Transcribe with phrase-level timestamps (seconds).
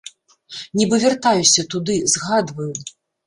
[0.81, 2.71] Нібы вяртаюся туды, згадваю.